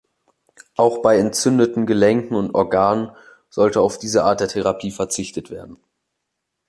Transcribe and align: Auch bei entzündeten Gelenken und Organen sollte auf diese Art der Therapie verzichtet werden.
Auch 0.77 1.03
bei 1.03 1.19
entzündeten 1.19 1.85
Gelenken 1.85 2.33
und 2.35 2.55
Organen 2.55 3.11
sollte 3.51 3.81
auf 3.81 3.99
diese 3.99 4.23
Art 4.23 4.39
der 4.39 4.47
Therapie 4.47 4.89
verzichtet 4.89 5.51
werden. 5.51 5.77